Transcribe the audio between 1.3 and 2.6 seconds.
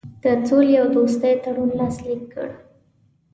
تړون لاسلیک کړ.